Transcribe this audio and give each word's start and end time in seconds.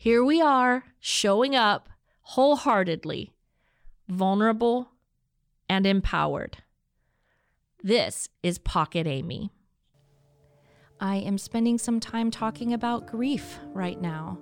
Here 0.00 0.22
we 0.22 0.40
are 0.40 0.84
showing 1.00 1.56
up 1.56 1.88
wholeheartedly, 2.20 3.32
vulnerable, 4.08 4.92
and 5.68 5.84
empowered. 5.84 6.58
This 7.82 8.28
is 8.44 8.58
Pocket 8.58 9.08
Amy. 9.08 9.50
I 11.00 11.16
am 11.16 11.36
spending 11.36 11.78
some 11.78 11.98
time 11.98 12.30
talking 12.30 12.72
about 12.72 13.08
grief 13.08 13.58
right 13.72 14.00
now. 14.00 14.38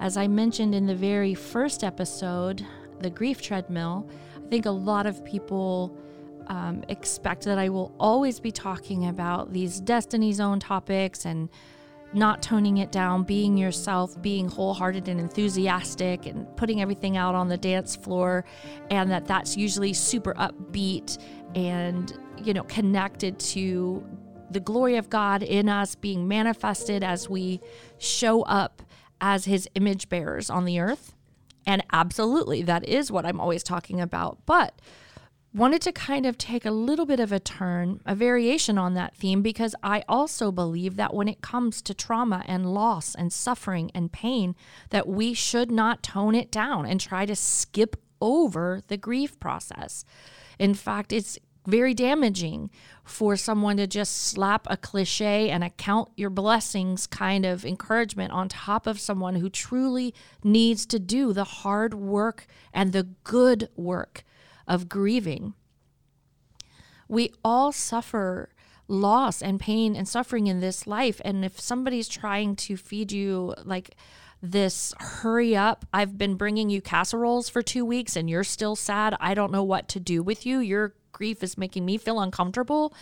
As 0.00 0.18
I 0.18 0.28
mentioned 0.28 0.74
in 0.74 0.84
the 0.84 0.94
very 0.94 1.32
first 1.32 1.82
episode, 1.82 2.66
the 3.00 3.08
grief 3.08 3.40
treadmill, 3.40 4.06
I 4.36 4.48
think 4.50 4.66
a 4.66 4.70
lot 4.70 5.06
of 5.06 5.24
people 5.24 5.96
um, 6.48 6.84
expect 6.90 7.44
that 7.44 7.56
I 7.56 7.70
will 7.70 7.94
always 7.98 8.38
be 8.38 8.52
talking 8.52 9.06
about 9.06 9.54
these 9.54 9.80
destiny 9.80 10.34
zone 10.34 10.60
topics 10.60 11.24
and 11.24 11.48
not 12.12 12.42
toning 12.42 12.78
it 12.78 12.90
down, 12.90 13.22
being 13.22 13.56
yourself, 13.56 14.20
being 14.20 14.48
wholehearted 14.48 15.08
and 15.08 15.20
enthusiastic, 15.20 16.26
and 16.26 16.46
putting 16.56 16.80
everything 16.82 17.16
out 17.16 17.34
on 17.34 17.48
the 17.48 17.56
dance 17.56 17.94
floor, 17.96 18.44
and 18.90 19.10
that 19.10 19.26
that's 19.26 19.56
usually 19.56 19.92
super 19.92 20.34
upbeat 20.34 21.18
and 21.54 22.18
you 22.42 22.54
know 22.54 22.62
connected 22.64 23.38
to 23.38 24.04
the 24.50 24.60
glory 24.60 24.96
of 24.96 25.08
God 25.08 25.42
in 25.42 25.68
us 25.68 25.94
being 25.94 26.26
manifested 26.26 27.04
as 27.04 27.28
we 27.28 27.60
show 27.98 28.42
up 28.42 28.82
as 29.20 29.44
his 29.44 29.68
image 29.74 30.08
bearers 30.08 30.50
on 30.50 30.64
the 30.64 30.80
earth. 30.80 31.14
And 31.66 31.84
absolutely, 31.92 32.62
that 32.62 32.88
is 32.88 33.12
what 33.12 33.24
I'm 33.24 33.38
always 33.38 33.62
talking 33.62 34.00
about. 34.00 34.38
But 34.46 34.80
wanted 35.52 35.82
to 35.82 35.92
kind 35.92 36.26
of 36.26 36.38
take 36.38 36.64
a 36.64 36.70
little 36.70 37.06
bit 37.06 37.18
of 37.18 37.32
a 37.32 37.40
turn, 37.40 38.00
a 38.06 38.14
variation 38.14 38.78
on 38.78 38.94
that 38.94 39.16
theme, 39.16 39.42
because 39.42 39.74
I 39.82 40.04
also 40.08 40.52
believe 40.52 40.96
that 40.96 41.12
when 41.12 41.28
it 41.28 41.42
comes 41.42 41.82
to 41.82 41.94
trauma 41.94 42.44
and 42.46 42.72
loss 42.72 43.14
and 43.14 43.32
suffering 43.32 43.90
and 43.94 44.12
pain, 44.12 44.54
that 44.90 45.08
we 45.08 45.34
should 45.34 45.70
not 45.70 46.02
tone 46.02 46.34
it 46.34 46.52
down 46.52 46.86
and 46.86 47.00
try 47.00 47.26
to 47.26 47.34
skip 47.34 47.96
over 48.20 48.80
the 48.86 48.96
grief 48.96 49.40
process. 49.40 50.04
In 50.58 50.74
fact, 50.74 51.12
it's 51.12 51.38
very 51.66 51.94
damaging 51.94 52.70
for 53.04 53.36
someone 53.36 53.76
to 53.76 53.86
just 53.86 54.16
slap 54.16 54.66
a 54.70 54.76
cliche 54.76 55.50
and 55.50 55.62
a 55.62 55.70
count 55.70 56.08
your 56.16 56.30
blessings 56.30 57.06
kind 57.06 57.44
of 57.44 57.64
encouragement 57.64 58.32
on 58.32 58.48
top 58.48 58.86
of 58.86 59.00
someone 59.00 59.34
who 59.34 59.50
truly 59.50 60.14
needs 60.42 60.86
to 60.86 60.98
do 60.98 61.32
the 61.32 61.44
hard 61.44 61.92
work 61.92 62.46
and 62.72 62.92
the 62.92 63.08
good 63.24 63.68
work 63.76 64.24
of 64.70 64.88
grieving. 64.88 65.52
We 67.08 67.32
all 67.44 67.72
suffer 67.72 68.50
loss 68.86 69.42
and 69.42 69.58
pain 69.58 69.96
and 69.96 70.08
suffering 70.08 70.46
in 70.46 70.60
this 70.60 70.86
life. 70.86 71.20
And 71.24 71.44
if 71.44 71.60
somebody's 71.60 72.08
trying 72.08 72.56
to 72.56 72.76
feed 72.76 73.10
you 73.10 73.54
like 73.64 73.96
this 74.40 74.94
hurry 74.98 75.56
up, 75.56 75.84
I've 75.92 76.16
been 76.16 76.36
bringing 76.36 76.70
you 76.70 76.80
casseroles 76.80 77.48
for 77.48 77.62
two 77.62 77.84
weeks 77.84 78.16
and 78.16 78.30
you're 78.30 78.44
still 78.44 78.76
sad, 78.76 79.16
I 79.20 79.34
don't 79.34 79.52
know 79.52 79.64
what 79.64 79.88
to 79.88 80.00
do 80.00 80.22
with 80.22 80.46
you, 80.46 80.60
you're 80.60 80.94
grief 81.12 81.42
is 81.42 81.58
making 81.58 81.84
me 81.84 81.96
feel 81.98 82.20
uncomfortable, 82.20 82.94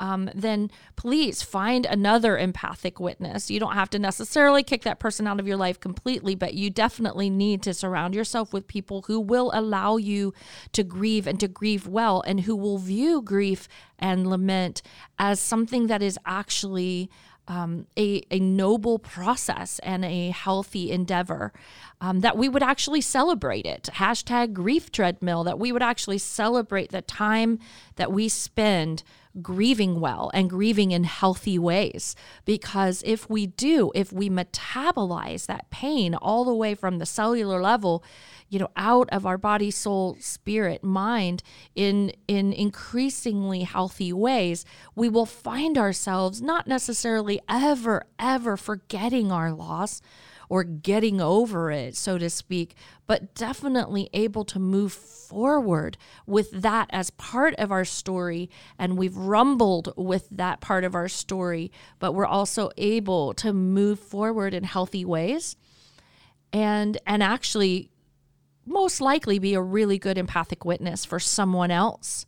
um, 0.00 0.30
then 0.34 0.70
please 0.96 1.42
find 1.42 1.86
another 1.86 2.38
empathic 2.38 2.98
witness. 2.98 3.50
You 3.50 3.60
don't 3.60 3.74
have 3.74 3.90
to 3.90 3.98
necessarily 3.98 4.62
kick 4.62 4.82
that 4.82 4.98
person 4.98 5.26
out 5.26 5.38
of 5.38 5.46
your 5.46 5.56
life 5.56 5.78
completely, 5.78 6.34
but 6.34 6.54
you 6.54 6.70
definitely 6.70 7.28
need 7.30 7.62
to 7.62 7.74
surround 7.74 8.14
yourself 8.14 8.52
with 8.52 8.66
people 8.66 9.02
who 9.02 9.20
will 9.20 9.50
allow 9.54 9.96
you 9.96 10.32
to 10.72 10.82
grieve 10.82 11.26
and 11.26 11.38
to 11.40 11.48
grieve 11.48 11.86
well 11.86 12.22
and 12.26 12.40
who 12.42 12.56
will 12.56 12.78
view 12.78 13.20
grief 13.20 13.68
and 13.98 14.26
lament 14.26 14.82
as 15.18 15.38
something 15.38 15.86
that 15.88 16.02
is 16.02 16.18
actually 16.24 17.10
um, 17.50 17.86
a, 17.98 18.22
a 18.30 18.38
noble 18.38 19.00
process 19.00 19.80
and 19.80 20.04
a 20.04 20.30
healthy 20.30 20.92
endeavor, 20.92 21.52
um, 22.00 22.20
that 22.20 22.36
we 22.36 22.48
would 22.48 22.62
actually 22.62 23.00
celebrate 23.00 23.66
it. 23.66 23.88
Hashtag 23.94 24.52
grief 24.52 24.90
treadmill, 24.90 25.44
that 25.44 25.58
we 25.58 25.70
would 25.72 25.82
actually 25.82 26.18
celebrate 26.18 26.90
the 26.90 27.02
time 27.02 27.58
that 27.96 28.10
we 28.12 28.28
spend 28.28 29.02
grieving 29.42 30.00
well 30.00 30.30
and 30.34 30.50
grieving 30.50 30.90
in 30.90 31.04
healthy 31.04 31.58
ways. 31.58 32.16
Because 32.44 33.02
if 33.06 33.28
we 33.30 33.46
do, 33.46 33.92
if 33.94 34.12
we 34.12 34.28
metabolize 34.28 35.46
that 35.46 35.70
pain 35.70 36.14
all 36.14 36.44
the 36.44 36.54
way 36.54 36.74
from 36.74 36.98
the 36.98 37.06
cellular 37.06 37.62
level, 37.62 38.02
you 38.48 38.58
know, 38.58 38.70
out 38.76 39.08
of 39.10 39.26
our 39.26 39.38
body, 39.38 39.70
soul, 39.70 40.16
spirit, 40.18 40.82
mind 40.82 41.42
in 41.76 42.12
in 42.26 42.52
increasingly 42.52 43.62
healthy 43.62 44.12
ways, 44.12 44.64
we 44.96 45.08
will 45.08 45.26
find 45.26 45.78
ourselves 45.78 46.42
not 46.42 46.66
necessarily 46.66 47.40
ever, 47.48 48.06
ever 48.18 48.56
forgetting 48.56 49.30
our 49.30 49.52
loss 49.52 50.02
or 50.50 50.64
getting 50.64 51.20
over 51.20 51.70
it, 51.70 51.96
so 51.96 52.18
to 52.18 52.28
speak, 52.28 52.74
but 53.06 53.34
definitely 53.34 54.10
able 54.12 54.44
to 54.44 54.58
move 54.58 54.92
forward 54.92 55.96
with 56.26 56.50
that 56.50 56.88
as 56.90 57.08
part 57.10 57.54
of 57.54 57.70
our 57.70 57.84
story. 57.84 58.50
And 58.76 58.98
we've 58.98 59.16
rumbled 59.16 59.94
with 59.96 60.28
that 60.32 60.60
part 60.60 60.82
of 60.82 60.94
our 60.94 61.08
story, 61.08 61.70
but 62.00 62.12
we're 62.12 62.26
also 62.26 62.70
able 62.76 63.32
to 63.34 63.52
move 63.52 64.00
forward 64.00 64.52
in 64.52 64.64
healthy 64.64 65.04
ways 65.04 65.56
and 66.52 66.98
and 67.06 67.22
actually 67.22 67.88
most 68.66 69.00
likely 69.00 69.38
be 69.38 69.54
a 69.54 69.62
really 69.62 69.98
good 69.98 70.18
empathic 70.18 70.64
witness 70.64 71.04
for 71.04 71.20
someone 71.20 71.70
else 71.70 72.26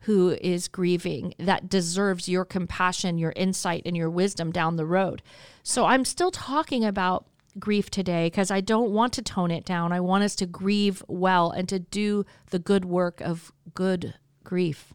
who 0.00 0.36
is 0.40 0.68
grieving 0.68 1.34
that 1.38 1.68
deserves 1.68 2.28
your 2.28 2.44
compassion, 2.44 3.16
your 3.16 3.32
insight, 3.36 3.82
and 3.86 3.96
your 3.96 4.10
wisdom 4.10 4.52
down 4.52 4.76
the 4.76 4.84
road. 4.84 5.22
So 5.62 5.86
I'm 5.86 6.04
still 6.04 6.30
talking 6.30 6.84
about 6.84 7.26
grief 7.58 7.90
today 7.90 8.26
because 8.26 8.50
I 8.50 8.60
don't 8.60 8.90
want 8.90 9.12
to 9.14 9.22
tone 9.22 9.50
it 9.50 9.64
down. 9.64 9.92
I 9.92 10.00
want 10.00 10.24
us 10.24 10.34
to 10.36 10.46
grieve 10.46 11.02
well 11.08 11.50
and 11.50 11.68
to 11.68 11.78
do 11.78 12.24
the 12.50 12.58
good 12.58 12.84
work 12.84 13.20
of 13.20 13.52
good 13.74 14.14
grief. 14.42 14.92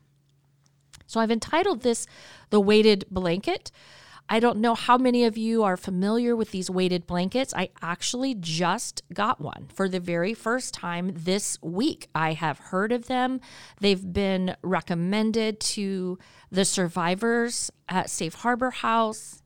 So 1.08 1.19
I've 1.19 1.31
entitled 1.31 1.81
this 1.81 2.06
The 2.50 2.59
Weighted 2.59 3.06
Blanket. 3.09 3.72
I 4.31 4.40
don't 4.40 4.59
know 4.59 4.75
how 4.75 4.96
many 4.96 5.25
of 5.25 5.38
you 5.38 5.64
are 5.64 5.75
familiar 5.75 6.36
with 6.36 6.52
these 6.52 6.69
weighted 6.69 7.08
blankets. 7.08 7.52
I 7.56 7.69
actually 7.81 8.36
just 8.36 9.02
got 9.12 9.42
one 9.42 9.69
for 9.74 9.90
the 9.90 10.00
very 10.00 10.36
first 10.36 10.72
time 10.75 11.12
this 11.16 11.58
week. 11.64 12.09
I 12.14 12.34
have 12.34 12.59
heard 12.59 12.92
of 12.92 13.08
them. 13.08 13.42
They've 13.80 14.14
been 14.14 14.56
recommended 14.62 15.59
to 15.62 16.19
the 16.52 16.64
survivors 16.64 17.72
at 17.90 18.12
Safe 18.12 18.36
Harbor 18.36 18.69
House. 18.69 19.42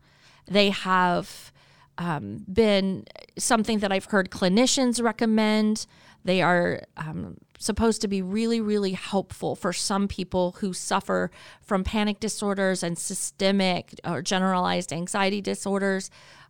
They 0.48 0.72
have 0.72 1.53
um, 1.98 2.46
been 2.52 3.06
something 3.38 3.80
that 3.80 3.92
I've 3.92 4.06
heard 4.06 4.30
clinicians 4.30 5.02
recommend. 5.02 5.86
They 6.26 6.42
are 6.42 6.82
um, 6.98 7.38
supposed 7.60 8.02
to 8.02 8.08
be 8.08 8.22
really, 8.22 8.62
really 8.62 8.94
helpful 8.94 9.56
for 9.56 9.74
some 9.74 10.08
people 10.08 10.56
who 10.60 10.74
suffer 10.74 11.32
from 11.62 11.84
panic 11.84 12.20
disorders 12.20 12.84
and 12.84 12.98
systemic 12.98 14.00
or 14.06 14.22
generalized 14.22 14.92
anxiety 14.94 15.42
disorders. 15.42 16.10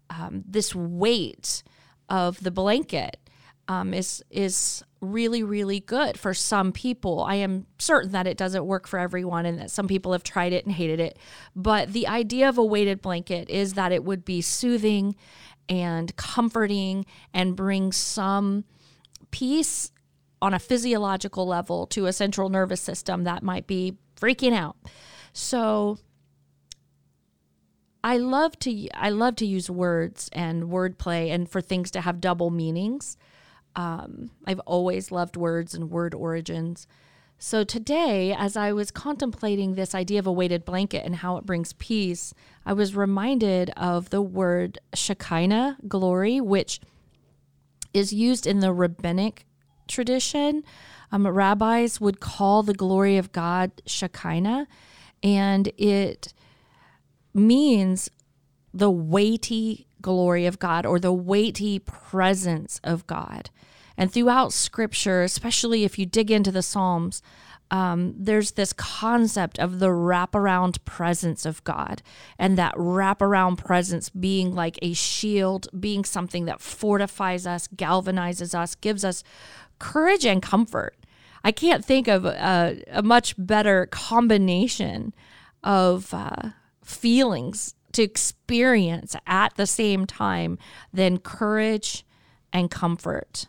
Um, 0.10 0.44
this 0.48 0.76
weight 0.76 1.64
of 2.10 2.44
the 2.44 2.52
blanket 2.52 3.18
um, 3.68 3.94
is 3.94 4.24
is 4.30 4.84
really 5.04 5.44
really 5.44 5.80
good 5.80 6.18
for 6.18 6.34
some 6.34 6.72
people. 6.72 7.22
I 7.22 7.36
am 7.36 7.68
certain 7.78 8.12
that 8.14 8.26
it 8.26 8.38
doesn't 8.38 8.66
work 8.66 8.88
for 8.88 8.98
everyone, 8.98 9.46
and 9.46 9.60
that 9.60 9.72
some 9.72 9.88
people 9.88 10.14
have 10.14 10.24
tried 10.24 10.54
it 10.54 10.66
and 10.66 10.74
hated 10.74 11.00
it. 11.00 11.20
But 11.56 11.94
the 11.94 12.08
idea 12.08 12.50
of 12.50 12.58
a 12.58 12.64
weighted 12.64 13.02
blanket 13.02 13.50
is 13.50 13.74
that 13.74 13.92
it 13.92 14.04
would 14.04 14.26
be 14.26 14.42
soothing 14.42 15.16
and 15.70 16.16
comforting 16.16 17.06
and 17.34 17.56
bring 17.56 17.92
some 17.92 18.66
peace 19.32 19.92
on 20.42 20.54
a 20.54 20.60
physiological 20.60 21.48
level 21.48 21.88
to 21.88 22.06
a 22.06 22.14
central 22.14 22.50
nervous 22.50 22.82
system 22.82 23.24
that 23.24 23.44
might 23.44 23.66
be 23.66 23.98
freaking 24.20 24.54
out. 24.54 24.76
So 25.32 25.98
I 28.04 28.18
love 28.18 28.60
to 28.60 28.90
I 28.94 29.10
love 29.10 29.38
to 29.38 29.46
use 29.46 29.70
words 29.70 30.30
and 30.34 30.66
wordplay 30.66 31.32
and 31.32 31.50
for 31.50 31.62
things 31.62 31.90
to 31.92 32.02
have 32.02 32.20
double 32.20 32.50
meanings. 32.50 33.18
Um, 33.76 34.32
I've 34.46 34.60
always 34.62 35.12
loved 35.12 35.36
words 35.36 35.74
and 35.74 35.90
word 35.90 36.14
origins. 36.14 36.88
So 37.40 37.64
today, 37.64 38.34
as 38.34 38.56
I 38.56 38.72
was 38.72 38.90
contemplating 38.90 39.76
this 39.76 39.94
idea 39.94 40.20
of 40.20 40.28
a 40.28 40.32
weighted 40.32 40.64
blanket 40.64 41.06
and 41.06 41.18
how 41.18 41.38
it 41.38 41.46
brings 41.46 41.74
peace, 41.74 42.34
I 42.66 42.74
was 42.74 42.96
reminded 42.96 43.70
of 43.72 44.12
the 44.12 44.22
word 44.22 44.80
Shekinah 44.94 45.80
glory, 45.88 46.40
which 46.40 46.80
is 47.94 48.14
used 48.14 48.48
in 48.48 48.60
the 48.60 48.72
rabbinic 48.72 49.46
tradition. 49.88 50.64
Um, 51.12 51.28
rabbis 51.28 52.00
would 52.00 52.20
call 52.20 52.64
the 52.64 52.74
glory 52.74 53.18
of 53.18 53.32
God 53.32 53.72
Shekinah, 53.86 54.68
and 55.22 55.68
it 55.78 56.34
means 57.34 58.10
the 58.74 58.90
weighty 58.90 59.88
glory 60.04 60.46
of 60.46 60.60
God 60.60 60.86
or 60.86 61.00
the 61.00 61.12
weighty 61.12 61.80
presence 61.80 62.80
of 62.84 63.08
God. 63.08 63.50
And 63.98 64.12
throughout 64.12 64.54
scripture, 64.54 65.24
especially 65.24 65.84
if 65.84 65.98
you 65.98 66.06
dig 66.06 66.30
into 66.30 66.52
the 66.52 66.62
Psalms, 66.62 67.24
um, 67.72 68.14
there's 68.16 68.52
this 68.52 68.72
concept 68.74 69.58
of 69.58 69.80
the 69.80 69.88
wraparound 69.88 70.84
presence 70.86 71.44
of 71.44 71.64
God, 71.64 72.04
and 72.38 72.56
that 72.58 72.76
wraparound 72.76 73.58
presence 73.58 74.10
being 74.10 74.54
like 74.54 74.78
a 74.84 74.94
shield, 74.94 75.68
being 75.80 76.06
something 76.06 76.46
that 76.46 76.62
fortifies 76.62 77.48
us, 77.48 77.68
galvanizes 77.70 78.54
us, 78.54 78.76
gives 78.76 79.04
us 79.04 79.24
courage 79.80 80.24
and 80.24 80.42
comfort. 80.44 80.96
I 81.44 81.52
can't 81.52 81.84
think 81.84 82.08
of 82.08 82.26
a, 82.26 82.84
a 82.92 83.02
much 83.02 83.34
better 83.38 83.88
combination 83.88 85.14
of 85.64 86.14
uh, 86.14 86.50
feelings 86.84 87.74
to 87.94 88.04
experience 88.04 89.16
at 89.26 89.56
the 89.56 89.68
same 89.68 90.06
time 90.06 90.58
than 90.92 91.18
courage 91.20 92.06
and 92.52 92.70
comfort. 92.70 93.48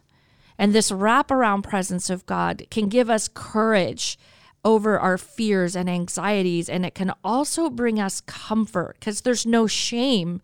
And 0.58 0.72
this 0.72 0.90
wraparound 0.90 1.64
presence 1.64 2.10
of 2.10 2.26
God 2.26 2.66
can 2.70 2.88
give 2.88 3.10
us 3.10 3.28
courage 3.32 4.18
over 4.64 4.98
our 4.98 5.18
fears 5.18 5.76
and 5.76 5.90
anxieties. 5.90 6.68
And 6.68 6.86
it 6.86 6.94
can 6.94 7.12
also 7.22 7.68
bring 7.68 8.00
us 8.00 8.20
comfort 8.22 8.96
because 8.98 9.20
there's 9.20 9.44
no 9.44 9.66
shame. 9.66 10.40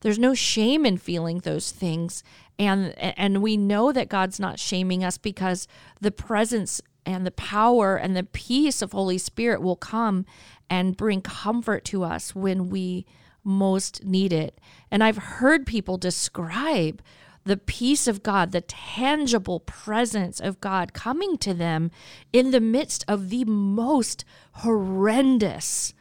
There's 0.00 0.18
no 0.18 0.34
shame 0.34 0.84
in 0.84 0.98
feeling 0.98 1.38
those 1.38 1.70
things. 1.70 2.22
And, 2.58 2.98
and 2.98 3.40
we 3.42 3.56
know 3.56 3.92
that 3.92 4.08
God's 4.08 4.38
not 4.38 4.58
shaming 4.58 5.04
us 5.04 5.16
because 5.16 5.66
the 6.00 6.10
presence 6.10 6.80
and 7.06 7.26
the 7.26 7.32
power 7.32 7.96
and 7.96 8.16
the 8.16 8.24
peace 8.24 8.82
of 8.82 8.92
Holy 8.92 9.18
Spirit 9.18 9.62
will 9.62 9.76
come 9.76 10.26
and 10.68 10.96
bring 10.96 11.20
comfort 11.20 11.84
to 11.86 12.04
us 12.04 12.34
when 12.34 12.68
we 12.68 13.06
most 13.44 14.04
need 14.04 14.32
it. 14.32 14.60
And 14.90 15.02
I've 15.02 15.16
heard 15.16 15.66
people 15.66 15.96
describe 15.96 17.02
the 17.44 17.56
peace 17.56 18.06
of 18.06 18.22
God, 18.22 18.52
the 18.52 18.60
tangible 18.60 19.60
presence 19.60 20.40
of 20.40 20.60
God 20.60 20.92
coming 20.92 21.36
to 21.38 21.52
them 21.52 21.90
in 22.32 22.52
the 22.52 22.60
midst 22.60 23.04
of 23.08 23.30
the 23.30 23.44
most 23.44 24.24
horrendous, 24.52 25.92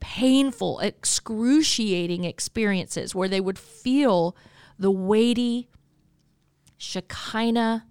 painful, 0.00 0.80
excruciating 0.80 2.24
experiences 2.24 3.14
where 3.14 3.28
they 3.28 3.40
would 3.40 3.58
feel 3.58 4.36
the 4.78 4.90
weighty 4.90 5.68
Shekinah 6.76 7.86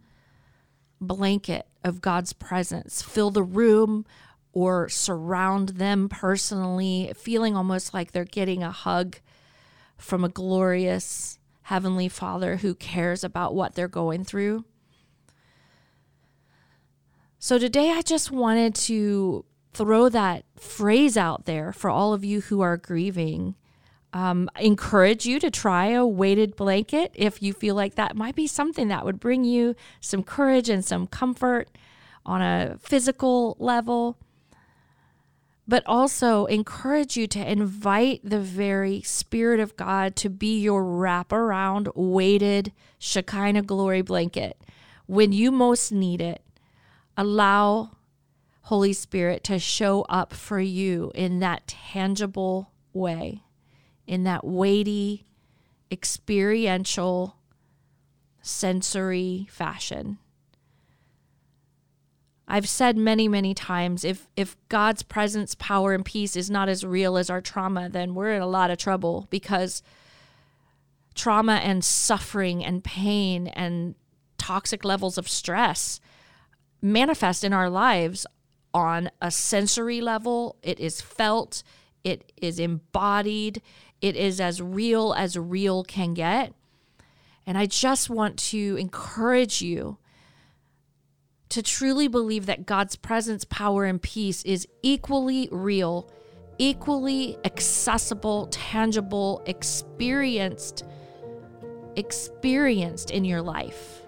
blanket 0.99 1.67
of 1.83 2.01
God's 2.01 2.33
presence 2.33 3.01
fill 3.01 3.31
the 3.31 3.43
room 3.43 4.05
or 4.57 4.89
surround 4.89 5.69
them 5.69 6.09
personally, 6.09 7.13
feeling 7.15 7.55
almost 7.55 7.93
like 7.93 8.11
they're 8.11 8.25
getting 8.25 8.63
a 8.63 8.71
hug 8.71 9.17
from 9.97 10.23
a 10.23 10.29
glorious 10.29 11.37
Heavenly 11.61 12.09
Father 12.09 12.55
who 12.55 12.73
cares 12.73 13.23
about 13.23 13.53
what 13.53 13.75
they're 13.75 13.87
going 13.87 14.23
through. 14.23 14.65
So 17.37 17.59
today 17.59 17.91
I 17.91 18.01
just 18.01 18.31
wanted 18.31 18.73
to 18.87 19.45
throw 19.73 20.09
that 20.09 20.43
phrase 20.55 21.17
out 21.17 21.45
there 21.45 21.71
for 21.71 21.91
all 21.91 22.15
of 22.15 22.25
you 22.25 22.41
who 22.41 22.61
are 22.61 22.77
grieving. 22.77 23.53
Um, 24.11 24.49
encourage 24.59 25.27
you 25.27 25.39
to 25.39 25.51
try 25.51 25.89
a 25.89 26.03
weighted 26.03 26.55
blanket 26.55 27.11
if 27.13 27.43
you 27.43 27.53
feel 27.53 27.75
like 27.75 27.93
that 27.93 28.15
might 28.15 28.33
be 28.33 28.47
something 28.47 28.87
that 28.87 29.05
would 29.05 29.19
bring 29.19 29.43
you 29.43 29.75
some 30.01 30.23
courage 30.23 30.67
and 30.67 30.83
some 30.83 31.05
comfort 31.05 31.69
on 32.25 32.41
a 32.41 32.77
physical 32.81 33.55
level 33.59 34.17
but 35.67 35.83
also 35.85 36.45
encourage 36.45 37.17
you 37.17 37.27
to 37.27 37.51
invite 37.51 38.21
the 38.23 38.39
very 38.39 39.01
Spirit 39.01 39.59
of 39.59 39.75
God 39.75 40.15
to 40.17 40.29
be 40.29 40.59
your 40.59 40.83
wraparound, 40.83 41.91
weighted 41.93 42.71
Shekinah 42.97 43.63
glory 43.63 44.01
blanket. 44.01 44.61
When 45.07 45.33
you 45.33 45.51
most 45.51 45.91
need 45.91 46.21
it, 46.21 46.41
allow 47.17 47.91
Holy 48.63 48.93
Spirit 48.93 49.43
to 49.45 49.59
show 49.59 50.03
up 50.03 50.33
for 50.33 50.59
you 50.59 51.11
in 51.13 51.39
that 51.39 51.67
tangible 51.67 52.71
way, 52.93 53.43
in 54.05 54.23
that 54.23 54.45
weighty, 54.45 55.25
experiential, 55.91 57.35
sensory 58.41 59.47
fashion. 59.49 60.17
I've 62.47 62.69
said 62.69 62.95
many, 62.95 63.27
many 63.27 63.53
times 63.53 64.05
if 64.05 64.27
if 64.37 64.55
God's 64.69 65.03
presence, 65.03 65.55
power, 65.55 65.93
and 65.93 66.05
peace 66.05 66.35
is 66.35 66.49
not 66.49 66.69
as 66.69 66.85
real 66.85 67.17
as 67.17 67.29
our 67.29 67.41
trauma, 67.41 67.89
then 67.89 68.15
we're 68.15 68.33
in 68.33 68.41
a 68.41 68.47
lot 68.47 68.71
of 68.71 68.77
trouble 68.77 69.27
because 69.29 69.83
trauma 71.13 71.55
and 71.55 71.83
suffering 71.83 72.63
and 72.63 72.83
pain 72.83 73.47
and 73.47 73.95
toxic 74.37 74.85
levels 74.85 75.17
of 75.17 75.27
stress 75.27 75.99
manifest 76.81 77.43
in 77.43 77.51
our 77.51 77.69
lives 77.69 78.25
on 78.73 79.09
a 79.21 79.31
sensory 79.31 79.99
level. 79.99 80.55
It 80.61 80.79
is 80.79 81.01
felt, 81.01 81.63
it 82.03 82.31
is 82.37 82.59
embodied, 82.59 83.61
it 83.99 84.15
is 84.15 84.39
as 84.39 84.61
real 84.61 85.13
as 85.13 85.37
real 85.37 85.83
can 85.83 86.13
get. 86.13 86.53
And 87.45 87.57
I 87.57 87.65
just 87.65 88.09
want 88.09 88.37
to 88.37 88.77
encourage 88.77 89.61
you 89.61 89.97
to 91.49 91.61
truly 91.61 92.07
believe 92.07 92.45
that 92.47 92.65
God's 92.65 92.95
presence, 92.95 93.45
power, 93.45 93.85
and 93.85 94.01
peace 94.01 94.43
is 94.43 94.67
equally 94.81 95.47
real, 95.51 96.11
equally 96.57 97.37
accessible, 97.45 98.47
tangible, 98.47 99.41
experienced, 99.45 100.83
experienced 101.95 103.11
in 103.11 103.23
your 103.23 103.41
life. 103.41 104.01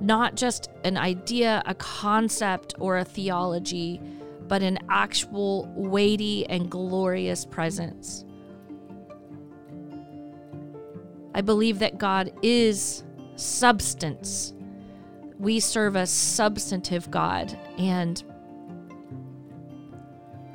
Not 0.00 0.34
just 0.34 0.70
an 0.84 0.96
idea, 0.96 1.62
a 1.66 1.74
concept, 1.74 2.74
or 2.78 2.98
a 2.98 3.04
theology, 3.04 4.00
but 4.48 4.62
an 4.62 4.78
actual 4.88 5.72
weighty 5.76 6.46
and 6.46 6.70
glorious 6.70 7.44
presence. 7.44 8.24
I 11.34 11.42
believe 11.42 11.78
that 11.78 11.98
God 11.98 12.32
is 12.42 13.04
substance 13.36 14.52
we 15.40 15.58
serve 15.58 15.96
a 15.96 16.06
substantive 16.06 17.10
God. 17.10 17.58
And 17.78 18.22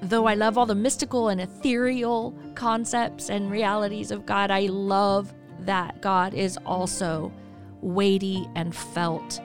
though 0.04 0.28
I 0.28 0.36
love 0.36 0.60
all 0.60 0.68
the 0.68 0.76
mystical 0.76 1.30
and 1.30 1.42
ethereal 1.42 2.36
concepts 2.54 3.32
and 3.32 3.50
realities 3.50 4.12
of 4.12 4.28
God, 4.28 4.52
I 4.52 4.68
love 4.68 5.34
that 5.62 6.02
God 6.02 6.36
is 6.36 6.58
also 6.68 7.34
weighty 7.82 8.48
and 8.54 8.76
felt 8.76 9.42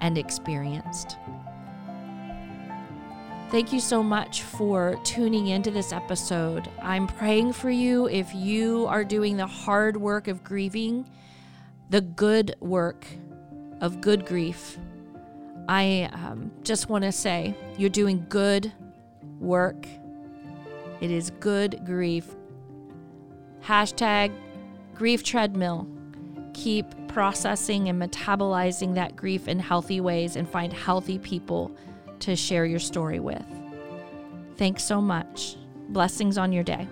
and 0.00 0.18
experienced. 0.18 1.16
Thank 3.50 3.72
you 3.72 3.80
so 3.80 4.02
much 4.02 4.42
for 4.42 4.98
tuning 5.04 5.48
into 5.48 5.70
this 5.70 5.92
episode. 5.92 6.68
I'm 6.82 7.06
praying 7.06 7.52
for 7.52 7.70
you 7.70 8.08
if 8.08 8.34
you 8.34 8.86
are 8.86 9.04
doing 9.04 9.36
the 9.36 9.46
hard 9.46 9.96
work 9.96 10.26
of 10.26 10.42
grieving, 10.42 11.08
the 11.88 12.00
good 12.00 12.56
work 12.60 13.06
of 13.80 14.00
good 14.00 14.26
grief, 14.26 14.78
I 15.68 16.10
um, 16.12 16.50
just 16.62 16.88
want 16.88 17.04
to 17.04 17.12
say 17.12 17.54
you're 17.78 17.90
doing 17.90 18.26
good 18.28 18.72
work. 19.38 19.86
It 21.00 21.10
is 21.10 21.30
good 21.40 21.84
grief. 21.84 22.26
Hashtag 23.62 24.32
grief 24.94 25.22
treadmill. 25.22 25.86
Keep 26.54 27.08
processing 27.08 27.88
and 27.88 28.00
metabolizing 28.00 28.94
that 28.94 29.16
grief 29.16 29.48
in 29.48 29.58
healthy 29.58 30.00
ways 30.00 30.36
and 30.36 30.48
find 30.48 30.72
healthy 30.72 31.18
people 31.18 31.74
to 32.20 32.36
share 32.36 32.66
your 32.66 32.78
story 32.78 33.20
with. 33.20 33.44
Thanks 34.56 34.84
so 34.84 35.00
much. 35.00 35.56
Blessings 35.88 36.36
on 36.36 36.52
your 36.52 36.64
day. 36.64 36.86